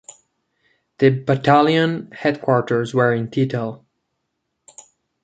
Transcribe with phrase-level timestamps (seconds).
[0.97, 3.85] The battalion headquarters were in Titel.